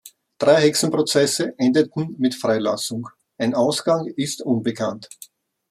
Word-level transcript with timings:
Drei 0.39 0.61
Hexenprozesse 0.63 1.53
endeten 1.59 2.15
mit 2.17 2.33
Freilassung, 2.33 3.09
ein 3.37 3.53
Ausgang 3.53 4.07
ist 4.07 4.41
unbekannt. 4.41 5.09